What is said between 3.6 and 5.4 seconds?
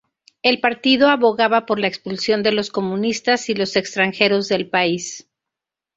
extranjeros del país.